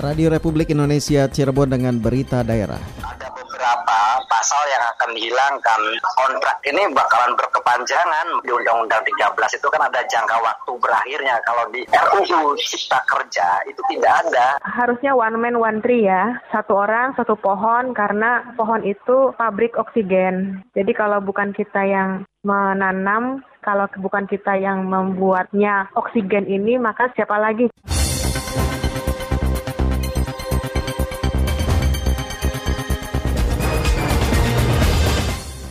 [0.00, 2.80] Radio Republik Indonesia Cirebon dengan berita daerah.
[3.04, 3.98] Ada beberapa
[4.32, 5.80] pasal yang akan dihilangkan.
[6.16, 8.40] Kontrak ini bakalan berkepanjangan.
[8.40, 11.36] Di Undang-Undang 13 itu kan ada jangka waktu berakhirnya.
[11.44, 14.56] Kalau di RUU Cipta Kerja itu tidak ada.
[14.64, 16.32] Harusnya one man one tree ya.
[16.48, 20.64] Satu orang satu pohon karena pohon itu pabrik oksigen.
[20.72, 27.36] Jadi kalau bukan kita yang menanam, kalau bukan kita yang membuatnya oksigen ini, maka siapa
[27.36, 27.68] lagi?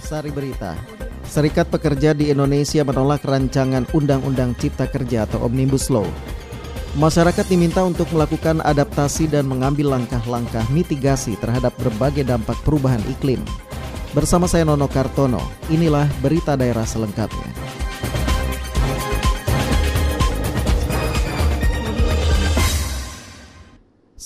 [0.10, 0.74] Sari Berita.
[1.22, 6.10] Serikat Pekerja di Indonesia menolak rancangan Undang-Undang Cipta Kerja atau Omnibus Law.
[6.98, 13.46] Masyarakat diminta untuk melakukan adaptasi dan mengambil langkah-langkah mitigasi terhadap berbagai dampak perubahan iklim.
[14.18, 17.78] Bersama saya Nono Kartono, inilah berita daerah selengkapnya.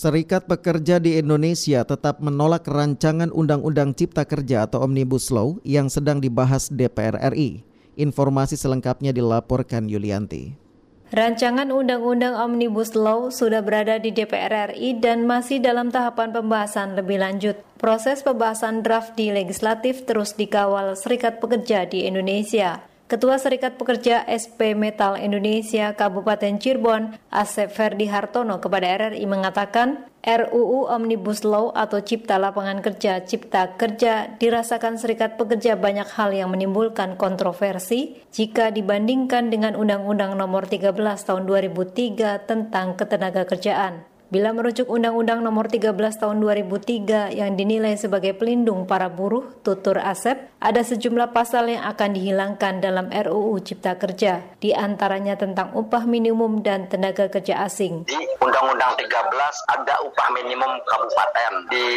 [0.03, 6.19] Serikat Pekerja di Indonesia tetap menolak rancangan Undang-Undang Cipta Kerja atau Omnibus Law yang sedang
[6.19, 7.63] dibahas DPR RI.
[7.95, 10.59] Informasi selengkapnya dilaporkan Yulianti.
[11.07, 17.23] Rancangan Undang-Undang Omnibus Law sudah berada di DPR RI dan masih dalam tahapan pembahasan lebih
[17.23, 17.55] lanjut.
[17.79, 22.83] Proses pembahasan draft di legislatif terus dikawal Serikat Pekerja di Indonesia.
[23.03, 30.87] Ketua Serikat Pekerja SP Metal Indonesia Kabupaten Cirebon, Asep Ferdi Hartono kepada RRI mengatakan, RUU
[30.87, 37.19] Omnibus Law atau Cipta Lapangan Kerja Cipta Kerja dirasakan Serikat Pekerja banyak hal yang menimbulkan
[37.19, 44.08] kontroversi jika dibandingkan dengan Undang-Undang Nomor 13 Tahun 2003 tentang Ketenaga Kerjaan.
[44.33, 50.49] Bila merujuk Undang-Undang Nomor 13 Tahun 2003 yang dinilai sebagai pelindung para buruh, tutur Asep,
[50.63, 56.63] ada sejumlah pasal yang akan dihilangkan dalam RUU Cipta Kerja, di antaranya tentang upah minimum
[56.63, 58.07] dan tenaga kerja asing.
[58.07, 59.11] Di Undang-Undang 13
[59.75, 61.67] ada upah minimum kabupaten.
[61.67, 61.87] Di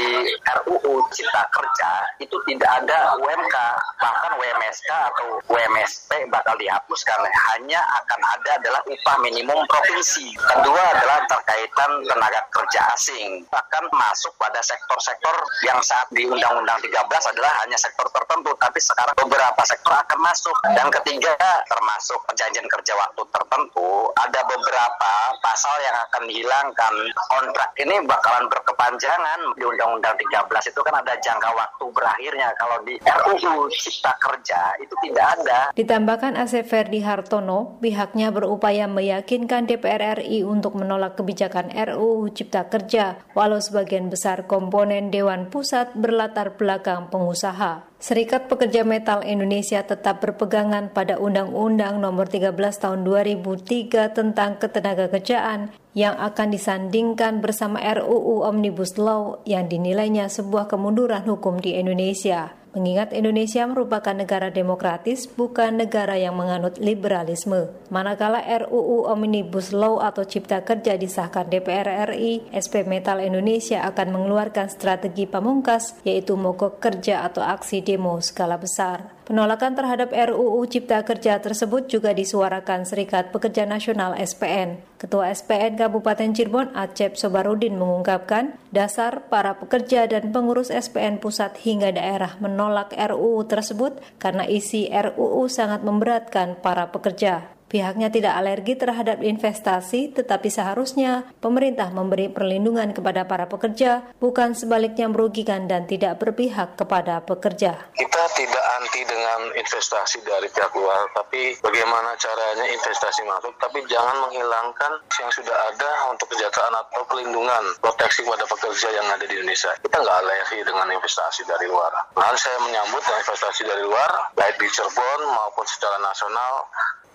[0.42, 3.56] RUU Cipta Kerja itu tidak ada UMK,
[4.02, 7.22] bahkan WMSK atau WMSP bakal dihapuskan.
[7.54, 10.34] Hanya akan ada adalah upah minimum provinsi.
[10.34, 17.30] Kedua adalah terkaitan tenaga kerja asing bahkan masuk pada sektor-sektor yang saat di Undang-Undang 13
[17.30, 20.56] adalah hanya sektor tertentu tapi sekarang beberapa sektor akan masuk.
[20.74, 21.36] Dan ketiga
[21.68, 26.94] termasuk perjanjian kerja waktu tertentu ada beberapa pasal yang akan dihilangkan.
[27.30, 29.40] Kontrak ini bakalan berkepanjangan.
[29.56, 32.48] Di Undang-Undang 13 itu kan ada jangka waktu berakhirnya.
[32.56, 35.60] Kalau di RUU Cipta Kerja itu tidak ada.
[35.76, 43.20] Ditambahkan Asep Ferdi Hartono pihaknya berupaya meyakinkan DPR RI untuk menolak kebijakan RUU Cipta Kerja,
[43.36, 47.95] walau sebagian besar komponen Dewan Pusat berlatar belakang pengusaha.
[48.06, 55.74] Serikat Pekerja Metal Indonesia tetap berpegangan pada Undang-Undang Nomor 13 Tahun 2003 tentang Ketenaga Kerjaan
[55.90, 63.16] yang akan disandingkan bersama RUU Omnibus Law yang dinilainya sebuah kemunduran hukum di Indonesia mengingat
[63.16, 67.72] Indonesia merupakan negara demokratis, bukan negara yang menganut liberalisme.
[67.88, 74.68] Manakala RUU Omnibus Law atau Cipta Kerja disahkan DPR RI, SP Metal Indonesia akan mengeluarkan
[74.68, 79.15] strategi pamungkas, yaitu mogok kerja atau aksi demo skala besar.
[79.26, 84.78] Penolakan terhadap RUU Cipta Kerja tersebut juga disuarakan Serikat Pekerja Nasional SPN.
[85.02, 91.90] Ketua SPN Kabupaten Cirebon Acep Sobarudin mengungkapkan, dasar para pekerja dan pengurus SPN pusat hingga
[91.90, 97.55] daerah menolak RUU tersebut karena isi RUU sangat memberatkan para pekerja.
[97.66, 105.10] Pihaknya tidak alergi terhadap investasi, tetapi seharusnya pemerintah memberi perlindungan kepada para pekerja, bukan sebaliknya
[105.10, 107.90] merugikan dan tidak berpihak kepada pekerja.
[107.90, 114.14] Kita tidak anti dengan investasi dari pihak luar, tapi bagaimana caranya investasi masuk, tapi jangan
[114.30, 119.74] menghilangkan yang sudah ada untuk kesejahteraan atau pelindungan proteksi kepada pekerja yang ada di Indonesia.
[119.82, 121.90] Kita nggak alergi dengan investasi dari luar.
[122.14, 126.62] Nah, saya menyambut investasi dari luar, baik di Cirebon maupun secara nasional,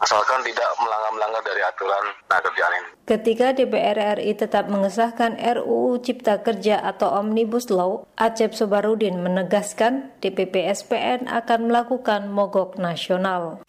[0.01, 2.89] asalkan tidak melanggar-melanggar dari aturan tenaga kerjaan ini.
[3.05, 10.65] Ketika DPR RI tetap mengesahkan RUU Cipta Kerja atau Omnibus Law, Acep Sobarudin menegaskan DPP
[10.73, 13.61] SPN akan melakukan mogok nasional.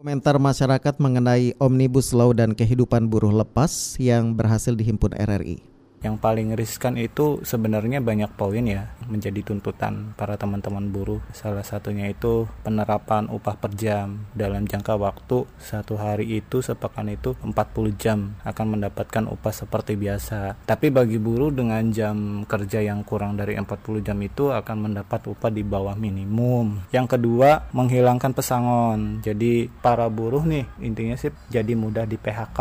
[0.00, 5.73] Komentar masyarakat mengenai Omnibus Law dan kehidupan buruh lepas yang berhasil dihimpun RRI.
[6.04, 11.24] Yang paling riskan itu sebenarnya banyak poin ya menjadi tuntutan para teman-teman buruh.
[11.32, 17.32] Salah satunya itu penerapan upah per jam dalam jangka waktu satu hari itu sepekan itu
[17.40, 20.60] 40 jam akan mendapatkan upah seperti biasa.
[20.68, 25.48] Tapi bagi buruh dengan jam kerja yang kurang dari 40 jam itu akan mendapat upah
[25.48, 26.84] di bawah minimum.
[26.92, 29.24] Yang kedua, menghilangkan pesangon.
[29.24, 32.60] Jadi para buruh nih intinya sih jadi mudah di PHK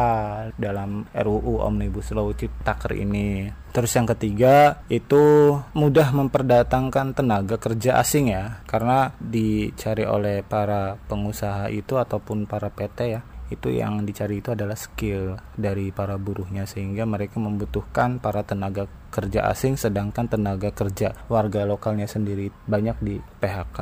[0.56, 3.33] dalam RUU Omnibus Law Ciptaker ini.
[3.74, 11.74] Terus yang ketiga itu mudah memperdatangkan tenaga kerja asing ya karena dicari oleh para pengusaha
[11.74, 13.22] itu ataupun para PT ya
[13.54, 19.46] itu yang dicari itu adalah skill dari para buruhnya sehingga mereka membutuhkan para tenaga kerja
[19.50, 23.80] asing sedangkan tenaga kerja warga lokalnya sendiri banyak di PHK.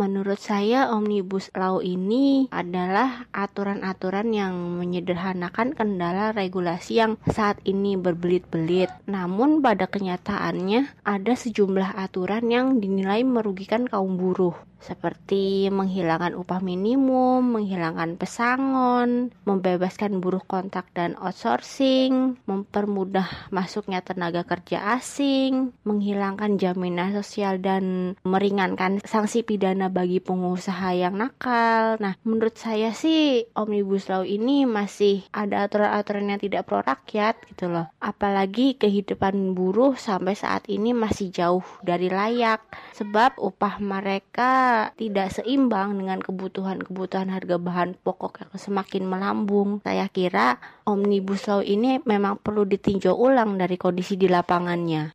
[0.00, 8.88] Menurut saya Omnibus Law ini adalah aturan-aturan yang menyederhanakan kendala regulasi yang saat ini berbelit-belit.
[9.04, 17.60] Namun pada kenyataannya ada sejumlah aturan yang dinilai merugikan kaum buruh seperti menghilangkan upah minimum,
[17.60, 27.60] menghilangkan pesangon, membebaskan buruh kontak dan outsourcing, mempermudah masuknya tenaga kerja asing, menghilangkan jaminan sosial
[27.60, 32.00] dan meringankan sanksi pidana bagi pengusaha yang nakal.
[32.00, 37.68] Nah, menurut saya sih Omnibus Law ini masih ada aturan-aturan yang tidak pro rakyat gitu
[37.68, 37.92] loh.
[38.00, 42.64] Apalagi kehidupan buruh sampai saat ini masih jauh dari layak
[42.96, 49.82] sebab upah mereka tidak seimbang dengan kebutuhan-kebutuhan harga bahan pokok yang semakin melambung.
[49.82, 55.14] Saya kira Omnibus Law ini memang perlu ditinjau ulang dari kondisi di lapangannya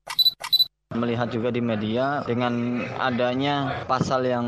[0.95, 4.47] melihat juga di media dengan adanya pasal yang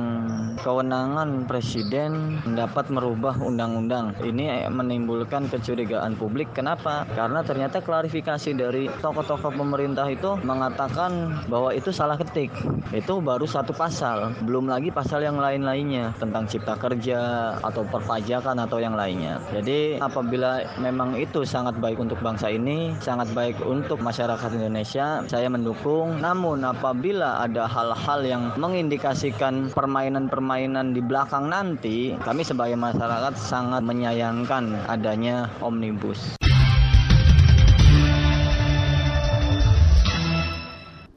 [0.63, 4.17] kewenangan presiden dapat merubah undang-undang.
[4.23, 6.49] Ini menimbulkan kecurigaan publik.
[6.55, 7.05] Kenapa?
[7.13, 12.49] Karena ternyata klarifikasi dari tokoh-tokoh pemerintah itu mengatakan bahwa itu salah ketik.
[12.95, 17.19] Itu baru satu pasal, belum lagi pasal yang lain-lainnya tentang cipta kerja
[17.59, 19.43] atau perpajakan atau yang lainnya.
[19.51, 25.47] Jadi apabila memang itu sangat baik untuk bangsa ini, sangat baik untuk masyarakat Indonesia, saya
[25.51, 26.17] mendukung.
[26.23, 33.81] Namun namun apabila ada hal-hal yang mengindikasikan permainan-permainan di belakang nanti, kami sebagai masyarakat sangat
[33.81, 36.37] menyayangkan adanya omnibus.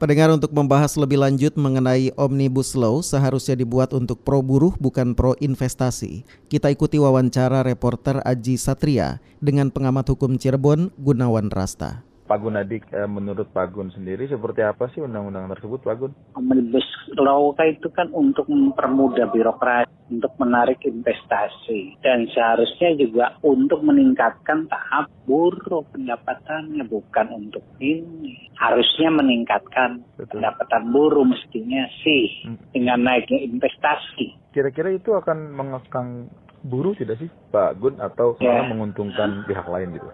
[0.01, 5.37] Pendengar untuk membahas lebih lanjut mengenai Omnibus Law seharusnya dibuat untuk pro buruh bukan pro
[5.37, 6.25] investasi.
[6.49, 12.01] Kita ikuti wawancara reporter Aji Satria dengan pengamat hukum Cirebon Gunawan Rasta.
[12.27, 16.13] Pak Gunadik, eh, menurut Pak Gun sendiri seperti apa sih undang-undang tersebut, Pak Gun?
[16.37, 16.87] Omnibus
[17.19, 25.11] Law itu kan untuk mempermudah birokrasi, untuk menarik investasi, dan seharusnya juga untuk meningkatkan tahap
[25.27, 28.47] buruh pendapatannya, bukan untuk ini.
[28.55, 30.39] Harusnya meningkatkan Betul.
[30.39, 32.71] pendapatan buruh mestinya sih, hmm.
[32.71, 34.55] dengan naiknya investasi.
[34.55, 36.31] Kira-kira itu akan mengekang
[36.63, 38.63] buruh tidak sih, Pak Gun, atau ya.
[38.71, 40.07] menguntungkan pihak lain gitu?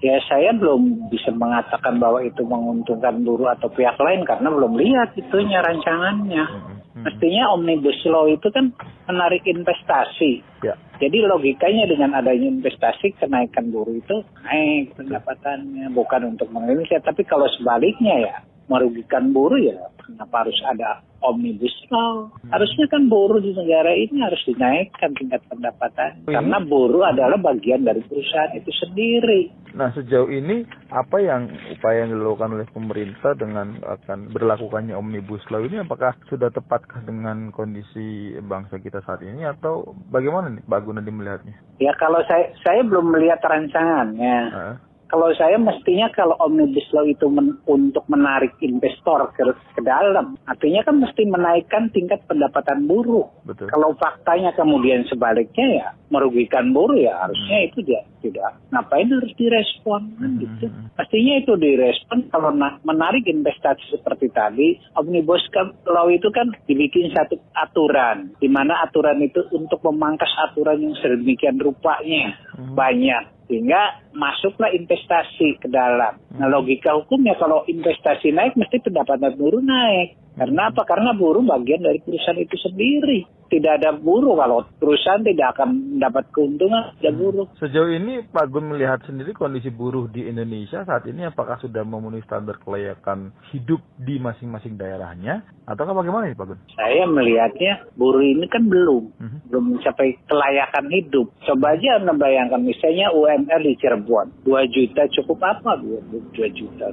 [0.00, 5.12] Ya saya belum bisa mengatakan bahwa itu menguntungkan buruh atau pihak lain karena belum lihat
[5.12, 6.44] itunya rancangannya.
[6.48, 7.04] Hmm.
[7.04, 8.72] Mestinya omnibus law itu kan
[9.04, 10.40] menarik investasi.
[10.64, 10.74] Ya.
[11.00, 17.48] Jadi logikanya dengan adanya investasi kenaikan buruh itu naik pendapatannya bukan untuk mengindonesia tapi kalau
[17.56, 18.34] sebaliknya ya
[18.70, 19.76] merugikan buruh ya
[20.14, 22.32] kenapa harus ada omnibus law.
[22.32, 22.50] Hmm.
[22.52, 26.24] Harusnya kan buruh di negara ini harus dinaikkan tingkat pendapatan.
[26.24, 26.32] Hmm.
[26.32, 29.52] Karena buruh adalah bagian dari perusahaan itu sendiri.
[29.76, 31.46] Nah sejauh ini apa yang
[31.78, 37.54] upaya yang dilakukan oleh pemerintah dengan akan berlakukannya omnibus law ini apakah sudah tepatkah dengan
[37.54, 41.54] kondisi bangsa kita saat ini atau bagaimana nih Pak Gunadi melihatnya?
[41.78, 44.38] Ya kalau saya saya belum melihat rancangannya.
[44.50, 49.42] Uh kalau saya mestinya kalau omnibus law itu men, untuk menarik investor ke,
[49.74, 53.26] ke dalam, artinya kan mesti menaikkan tingkat pendapatan buruh.
[53.42, 53.66] Betul.
[53.74, 57.68] Kalau faktanya kemudian sebaliknya ya merugikan buruh ya harusnya hmm.
[57.74, 58.62] itu dia tidak.
[58.70, 60.40] Ngapain harus direspon kan hmm.
[60.46, 60.64] gitu.
[60.94, 65.42] Pastinya itu direspon kalau na- menarik investasi seperti tadi, omnibus
[65.90, 71.58] law itu kan dibikin satu aturan, di mana aturan itu untuk memangkas aturan yang sedemikian
[71.58, 72.78] rupanya hmm.
[72.78, 76.14] banyak sehingga masuklah investasi ke dalam.
[76.38, 80.14] Nah logika hukumnya kalau investasi naik mesti pendapatan buruh naik.
[80.38, 80.86] Karena apa?
[80.86, 83.26] Karena buruh bagian dari perusahaan itu sendiri.
[83.50, 87.20] Tidak ada buruh kalau perusahaan tidak akan mendapat keuntungan tidak hmm.
[87.20, 87.46] buruh.
[87.58, 92.22] Sejauh ini Pak Gun melihat sendiri kondisi buruh di Indonesia saat ini apakah sudah memenuhi
[92.22, 96.60] standar kelayakan hidup di masing-masing daerahnya atau bagaimana nih Pak Gun?
[96.78, 99.38] Saya melihatnya buruh ini kan belum hmm.
[99.50, 101.26] belum mencapai kelayakan hidup.
[101.42, 106.86] Coba aja Anda bayangkan misalnya UMR di Cirebon 2 juta cukup apa 2 juta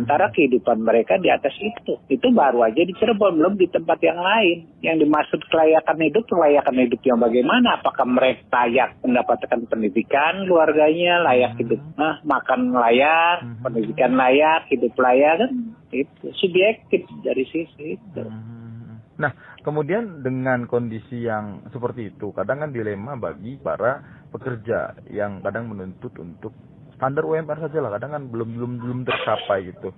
[0.00, 2.00] Sementara kehidupan mereka di atas itu.
[2.08, 4.80] Itu baru aja di Cirebon, belum di tempat yang lain.
[4.80, 7.76] Yang dimaksud kelayakan hidup, kelayakan hidup yang bagaimana?
[7.76, 11.60] Apakah mereka layak mendapatkan pendidikan keluarganya, layak hmm.
[11.60, 13.60] hidup, nah, makan layak, hmm.
[13.60, 15.50] pendidikan layak, hidup layak, kan?
[15.92, 18.24] Itu subjektif dari sisi itu.
[18.24, 19.04] Hmm.
[19.20, 24.00] Nah, kemudian dengan kondisi yang seperti itu, kadang kan dilema bagi para
[24.32, 26.56] pekerja yang kadang menuntut untuk
[27.00, 29.88] standar UMR saja lah kadang kan belum belum belum tercapai gitu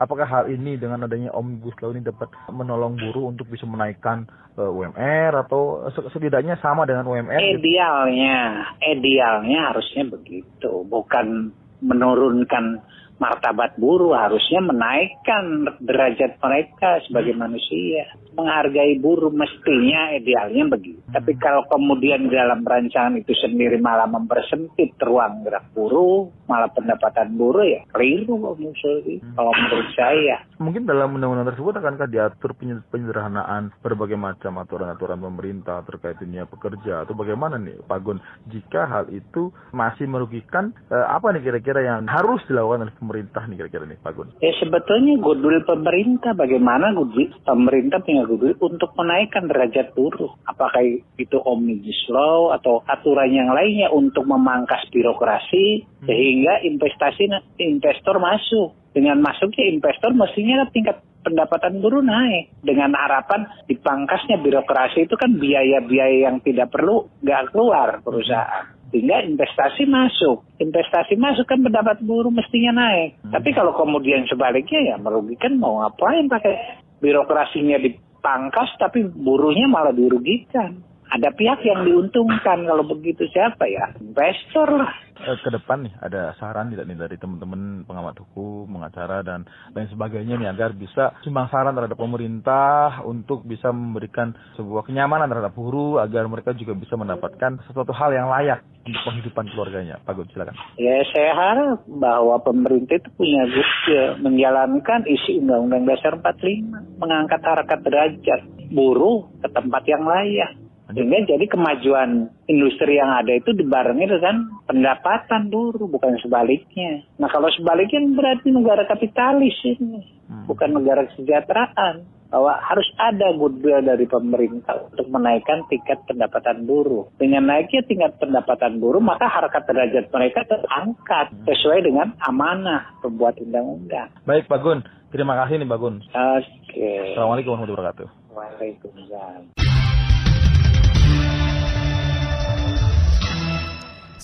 [0.00, 4.24] apakah hal ini dengan adanya omnibus law ini dapat menolong buruh untuk bisa menaikkan
[4.56, 7.36] uh, eh, UMR atau setidaknya sama dengan UMR?
[7.36, 8.96] Idealnya, gitu?
[8.96, 11.52] idealnya harusnya begitu, bukan
[11.84, 12.80] menurunkan
[13.20, 17.44] martabat buruh harusnya menaikkan derajat mereka sebagai hmm.
[17.44, 18.08] manusia.
[18.34, 21.00] Menghargai buruh mestinya idealnya begitu.
[21.10, 21.14] Hmm.
[21.18, 27.62] Tapi kalau kemudian dalam rancangan itu sendiri malah mempersempit ruang gerak buruh, malah pendapatan buruh
[27.62, 29.34] ya keliru hmm.
[29.38, 30.42] kalau menurut saya.
[30.60, 32.52] Mungkin dalam undang-undang tersebut akankah diatur
[32.90, 38.18] penyederhanaan berbagai macam aturan-aturan pemerintah terkait dunia pekerja atau bagaimana nih Pak Gun
[38.50, 43.56] jika hal itu masih merugikan eh, apa nih kira-kira yang harus dilakukan oleh pemerintah nih
[43.64, 44.28] kira-kira nih Pak Gun?
[44.44, 50.32] Ya sebetulnya goodwill pemerintah bagaimana goodwill pemerintah punya goodwill untuk menaikkan derajat buruh.
[50.48, 50.82] Apakah
[51.16, 56.06] itu omnibus law atau aturan yang lainnya untuk memangkas birokrasi hmm.
[56.08, 57.28] sehingga investasi
[57.60, 58.76] investor masuk.
[58.90, 66.26] Dengan masuknya investor mestinya tingkat pendapatan buruh naik dengan harapan dipangkasnya birokrasi itu kan biaya-biaya
[66.32, 70.42] yang tidak perlu nggak keluar perusahaan sehingga investasi masuk.
[70.58, 73.22] Investasi masuk kan pendapat buruh mestinya naik.
[73.22, 73.32] Hmm.
[73.38, 77.78] Tapi kalau kemudian sebaliknya ya merugikan mau ngapain pakai birokrasinya
[78.20, 80.84] dipangkas tapi buruhnya malah dirugikan.
[81.10, 83.96] Ada pihak yang diuntungkan kalau begitu siapa ya?
[83.98, 89.20] Investor lah Eh, ke depan nih ada saran tidak nih dari teman-teman pengamat hukum, pengacara
[89.20, 89.44] dan
[89.76, 95.52] lain sebagainya nih agar bisa sumbang saran terhadap pemerintah untuk bisa memberikan sebuah kenyamanan terhadap
[95.52, 100.00] buruh agar mereka juga bisa mendapatkan sesuatu hal yang layak untuk penghidupan keluarganya.
[100.00, 100.56] Pak Gun, silakan.
[100.80, 103.44] Ya, saya harap bahwa pemerintah itu punya
[103.92, 108.40] ya, menjalankan isi Undang-Undang Dasar 45, mengangkat harkat derajat
[108.70, 115.46] buruh ke tempat yang layak sehingga jadi kemajuan industri yang ada itu dibarengi dengan pendapatan
[115.46, 117.06] dulu, bukan sebaliknya.
[117.22, 120.50] Nah kalau sebaliknya berarti negara kapitalis ini, hmm.
[120.50, 122.02] bukan negara kesejahteraan.
[122.30, 127.10] Bahwa harus ada goodwill dari pemerintah untuk menaikkan tingkat pendapatan buruh.
[127.18, 134.14] Dengan naiknya tingkat pendapatan buruh, maka harkat derajat mereka terangkat sesuai dengan amanah pembuat undang-undang.
[134.24, 135.94] Baik Pak Gun, terima kasih nih Pak Gun.
[136.06, 136.46] Oke.
[136.70, 137.18] Okay.
[137.18, 138.08] Assalamualaikum warahmatullahi wabarakatuh.
[138.30, 139.89] Waalaikumsalam.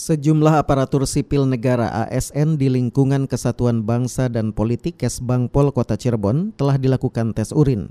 [0.06, 6.78] Sejumlah aparatur sipil negara ASN di lingkungan Kesatuan Bangsa dan Politik Kesbangpol Kota Cirebon telah
[6.78, 7.90] dilakukan tes urin.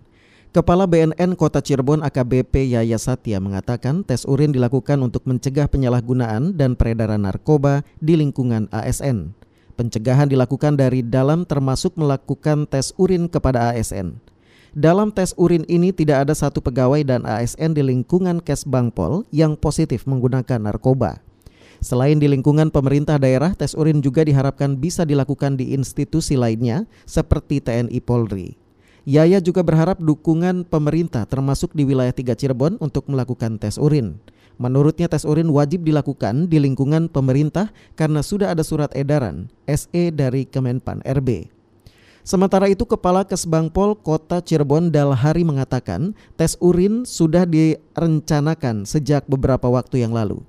[0.55, 6.79] Kepala BNN Kota Cirebon AKBP Yaya Satya mengatakan tes urin dilakukan untuk mencegah penyalahgunaan dan
[6.79, 9.35] peredaran narkoba di lingkungan ASN.
[9.75, 14.23] Pencegahan dilakukan dari dalam termasuk melakukan tes urin kepada ASN.
[14.71, 20.07] Dalam tes urin ini tidak ada satu pegawai dan ASN di lingkungan Kesbangpol yang positif
[20.07, 21.24] menggunakan narkoba.
[21.85, 27.61] Selain di lingkungan pemerintah daerah, tes urin juga diharapkan bisa dilakukan di institusi lainnya seperti
[27.61, 28.57] TNI Polri.
[29.05, 34.17] Yaya juga berharap dukungan pemerintah termasuk di wilayah tiga Cirebon untuk melakukan tes urin.
[34.57, 40.49] Menurutnya tes urin wajib dilakukan di lingkungan pemerintah karena sudah ada surat edaran SE dari
[40.49, 41.53] Kemenpan RB.
[42.25, 50.01] Sementara itu Kepala Kesbangpol Kota Cirebon Dalhari mengatakan tes urin sudah direncanakan sejak beberapa waktu
[50.01, 50.41] yang lalu.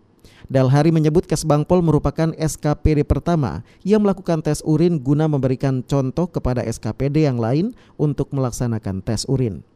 [0.47, 7.27] Dalhari menyebut Kesbangpol merupakan SKPD pertama yang melakukan tes urin guna memberikan contoh kepada SKPD
[7.27, 9.67] yang lain untuk melaksanakan tes urin.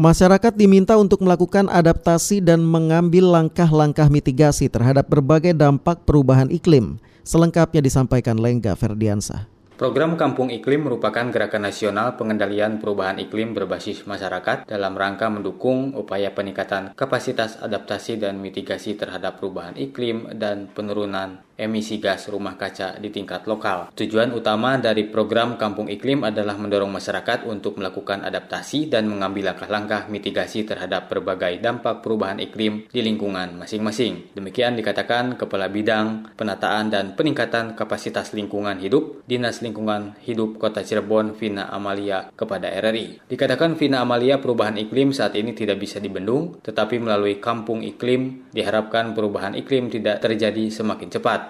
[0.00, 6.96] Masyarakat diminta untuk melakukan adaptasi dan mengambil langkah-langkah mitigasi terhadap berbagai dampak perubahan iklim.
[7.20, 9.59] Selengkapnya disampaikan Lengga Ferdiansah.
[9.80, 16.36] Program Kampung Iklim merupakan gerakan nasional pengendalian perubahan iklim berbasis masyarakat dalam rangka mendukung upaya
[16.36, 23.12] peningkatan kapasitas adaptasi dan mitigasi terhadap perubahan iklim dan penurunan emisi gas rumah kaca di
[23.12, 23.92] tingkat lokal.
[23.92, 30.08] Tujuan utama dari program Kampung Iklim adalah mendorong masyarakat untuk melakukan adaptasi dan mengambil langkah-langkah
[30.08, 34.32] mitigasi terhadap berbagai dampak perubahan iklim di lingkungan masing-masing.
[34.32, 41.36] Demikian dikatakan Kepala Bidang Penataan dan Peningkatan Kapasitas Lingkungan Hidup Dinas Lingkungan Hidup Kota Cirebon
[41.36, 43.26] Vina Amalia kepada RRI.
[43.28, 49.12] Dikatakan Vina Amalia perubahan iklim saat ini tidak bisa dibendung, tetapi melalui Kampung Iklim diharapkan
[49.12, 51.49] perubahan iklim tidak terjadi semakin cepat.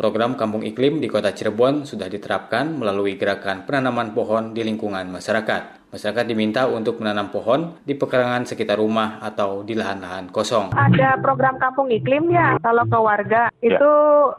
[0.00, 5.80] Program Kampung Iklim di Kota Cirebon sudah diterapkan melalui gerakan penanaman pohon di lingkungan masyarakat.
[5.90, 10.70] Masyarakat diminta untuk menanam pohon di pekarangan sekitar rumah atau di lahan-lahan kosong.
[10.70, 13.74] Ada program kampung iklim ya, kalau ke warga ya.
[13.74, 13.92] itu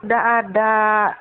[0.08, 0.72] udah ada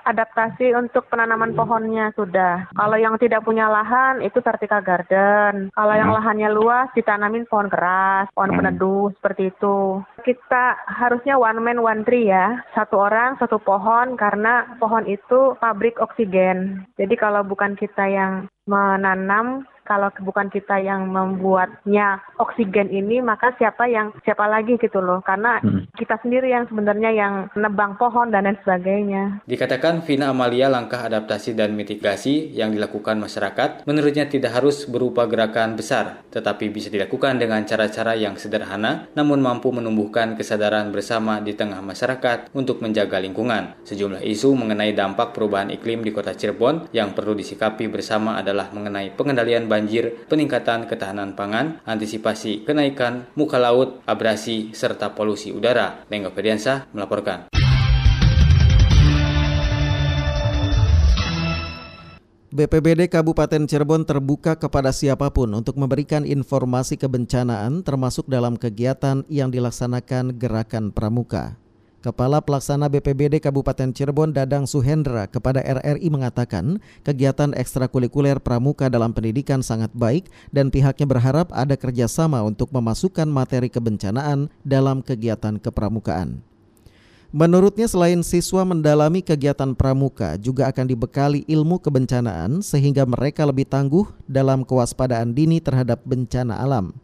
[0.06, 2.70] adaptasi untuk penanaman pohonnya sudah.
[2.70, 5.74] Kalau yang tidak punya lahan itu vertical garden.
[5.74, 6.18] Kalau yang hmm.
[6.22, 8.58] lahannya luas ditanamin pohon keras, pohon hmm.
[8.62, 9.98] peneduh seperti itu.
[10.22, 14.29] Kita harusnya one man one tree ya, satu orang satu pohon karena
[14.78, 16.86] pohon itu pabrik oksigen.
[16.94, 18.32] Jadi kalau bukan kita yang
[18.70, 25.18] menanam kalau bukan kita yang membuatnya oksigen ini maka siapa yang siapa lagi gitu loh
[25.26, 25.90] karena hmm.
[25.98, 29.42] kita sendiri yang sebenarnya yang nebang pohon dan lain sebagainya.
[29.50, 35.74] Dikatakan Vina Amalia langkah adaptasi dan mitigasi yang dilakukan masyarakat menurutnya tidak harus berupa gerakan
[35.74, 41.82] besar tetapi bisa dilakukan dengan cara-cara yang sederhana namun mampu menumbuhkan kesadaran bersama di tengah
[41.82, 43.74] masyarakat untuk menjaga lingkungan.
[43.82, 49.16] Sejumlah isu mengenai dampak perubahan iklim di Kota Cirebon yang perlu disikapi bersama adalah mengenai
[49.18, 56.04] pengendalian banjir banjir, peningkatan ketahanan pangan, antisipasi kenaikan muka laut, abrasi, serta polusi udara.
[56.12, 57.48] Lengga Ferdiansa melaporkan.
[62.50, 69.54] BPBD Kabupaten Cirebon terbuka kepada siapa pun untuk memberikan informasi kebencanaan termasuk dalam kegiatan yang
[69.54, 71.59] dilaksanakan Gerakan Pramuka.
[72.00, 79.60] Kepala Pelaksana BPBD Kabupaten Cirebon Dadang Suhendra kepada RRI mengatakan kegiatan ekstrakurikuler pramuka dalam pendidikan
[79.60, 86.40] sangat baik dan pihaknya berharap ada kerjasama untuk memasukkan materi kebencanaan dalam kegiatan kepramukaan.
[87.36, 94.08] Menurutnya selain siswa mendalami kegiatan pramuka juga akan dibekali ilmu kebencanaan sehingga mereka lebih tangguh
[94.24, 96.96] dalam kewaspadaan dini terhadap bencana alam.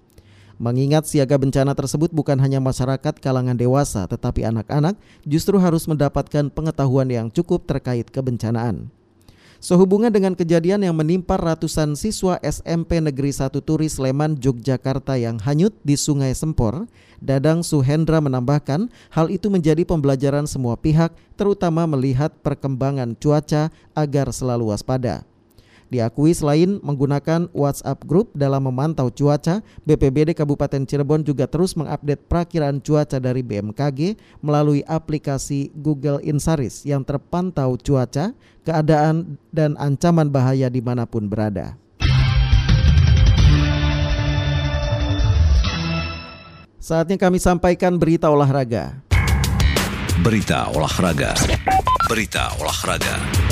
[0.56, 4.96] Mengingat siaga bencana tersebut bukan hanya masyarakat kalangan dewasa, tetapi anak-anak
[5.28, 8.88] justru harus mendapatkan pengetahuan yang cukup terkait kebencanaan.
[9.60, 15.76] Sehubungan dengan kejadian yang menimpa ratusan siswa SMP Negeri 1 Turi Sleman, Yogyakarta yang hanyut
[15.84, 16.88] di Sungai Sempor,
[17.20, 24.72] Dadang Suhendra menambahkan hal itu menjadi pembelajaran semua pihak, terutama melihat perkembangan cuaca agar selalu
[24.72, 25.24] waspada.
[25.86, 32.82] Diakui selain menggunakan WhatsApp Group dalam memantau cuaca, BPBD Kabupaten Cirebon juga terus mengupdate perakiraan
[32.82, 38.34] cuaca dari BMKG melalui aplikasi Google Insaris yang terpantau cuaca,
[38.66, 41.78] keadaan, dan ancaman bahaya di mana pun berada.
[46.82, 49.02] Saatnya kami sampaikan berita olahraga.
[50.22, 51.34] Berita olahraga.
[52.06, 53.45] Berita olahraga.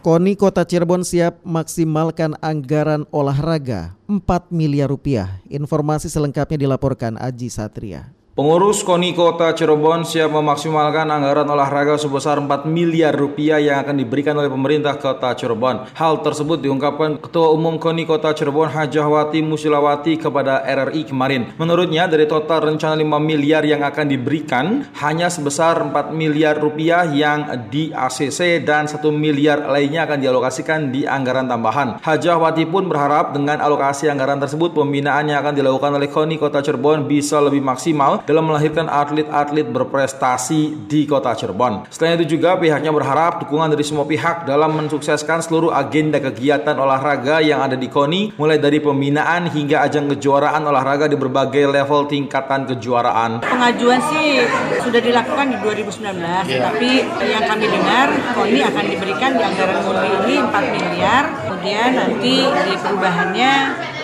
[0.00, 5.44] KONI Kota Cirebon siap maksimalkan anggaran olahraga 4 miliar rupiah.
[5.52, 8.08] Informasi selengkapnya dilaporkan Aji Satria.
[8.40, 14.32] Pengurus KONI Kota Cirebon siap memaksimalkan anggaran olahraga sebesar 4 miliar rupiah yang akan diberikan
[14.32, 15.92] oleh pemerintah Kota Cirebon.
[15.92, 21.52] Hal tersebut diungkapkan Ketua Umum KONI Kota Cirebon Hajahwati Musilawati kepada RRI kemarin.
[21.60, 27.44] Menurutnya dari total rencana 5 miliar yang akan diberikan, hanya sebesar 4 miliar rupiah yang
[27.68, 32.00] di ACC dan 1 miliar lainnya akan dialokasikan di anggaran tambahan.
[32.00, 37.04] Hajahwati pun berharap dengan alokasi anggaran tersebut pembinaan yang akan dilakukan oleh KONI Kota Cirebon
[37.04, 41.90] bisa lebih maksimal dalam melahirkan atlet-atlet berprestasi di kota Cirebon.
[41.90, 47.42] Selain itu juga pihaknya berharap dukungan dari semua pihak dalam mensukseskan seluruh agenda kegiatan olahraga
[47.42, 52.70] yang ada di KONI mulai dari pembinaan hingga ajang kejuaraan olahraga di berbagai level tingkatan
[52.70, 53.42] kejuaraan.
[53.42, 54.46] Pengajuan sih
[54.78, 56.70] sudah dilakukan di 2019, yeah.
[56.70, 58.06] tapi yang kami dengar
[58.38, 63.52] KONI akan diberikan di anggaran murni ini 4 miliar, kemudian nanti di perubahannya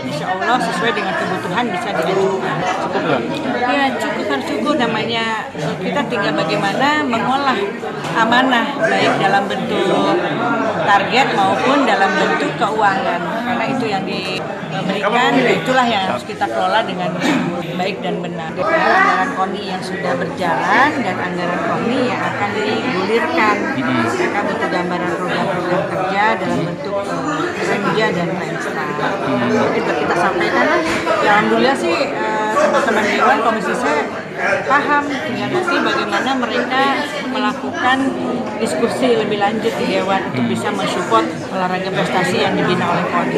[0.07, 2.57] insya Allah sesuai dengan kebutuhan bisa diajukan.
[2.87, 3.23] Cukup nggak?
[3.66, 5.25] Ya cukup kan cukup namanya
[5.83, 7.59] kita tinggal bagaimana mengolah
[8.16, 10.16] amanah baik dalam bentuk
[10.87, 17.11] target maupun dalam bentuk keuangan karena itu yang diberikan itulah yang harus kita kelola dengan
[17.77, 18.51] baik dan benar.
[18.57, 23.57] Anggaran KONI yang sudah berjalan dan anggaran KONI yang akan digulirkan.
[24.16, 28.97] Mereka butuh gambaran program-program kerja dalam bentuk uh, kerja dan lifestyle.
[29.37, 30.67] Mungkin kita sampaikan,
[31.25, 34.03] ya alhamdulillah sih uh, teman-teman Dewan Komisi saya
[34.69, 36.83] paham nanti bagaimana mereka
[37.47, 38.11] melakukan
[38.59, 41.23] diskusi lebih lanjut di Dewan untuk bisa mensupport
[41.55, 43.37] olahraga prestasi yang dibina oleh KONI.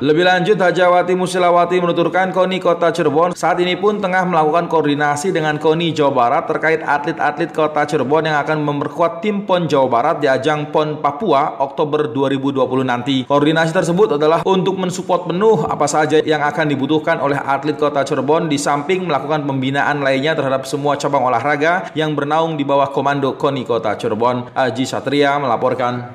[0.00, 5.60] Lebih lanjut, Hajawati Musilawati menuturkan KONI Kota Cirebon saat ini pun tengah melakukan koordinasi dengan
[5.60, 10.26] KONI Jawa Barat terkait atlet-atlet Kota Cirebon yang akan memperkuat tim PON Jawa Barat di
[10.30, 13.16] ajang PON Papua Oktober 2020 nanti.
[13.28, 18.48] Koordinasi tersebut adalah untuk mensupport penuh apa saja yang akan dibutuhkan oleh atlet Kota Cirebon
[18.48, 23.66] di samping melakukan pembinaan lainnya terhadap semua cabang olahraga yang bernaung di bawah komando KONI
[23.66, 24.54] Kota Cirebon.
[24.54, 26.14] Aji Satria melaporkan.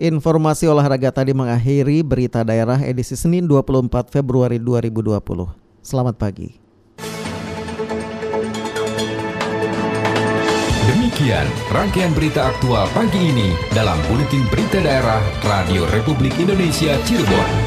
[0.00, 5.20] Informasi olahraga tadi mengakhiri berita daerah edisi Senin 24 Februari 2020.
[5.84, 6.56] Selamat pagi.
[10.88, 17.57] Demikian rangkaian berita aktual pagi ini dalam Buletin Berita Daerah Radio Republik Indonesia Cirebon.